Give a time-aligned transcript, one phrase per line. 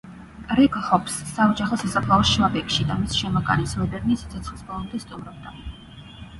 [0.51, 5.57] პრეგლჰოფს, საოჯახო სასაფლაოს შვაბეგში და მის შემოგარენს ვებერნი სიცოცხლის ბოლომდე სტუმრობდა.